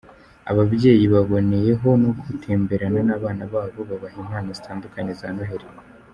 [0.51, 5.67] Ababyeyi baboneyeho no gutemberana n’abana babo babaha Impano zitandukanye za Noheri.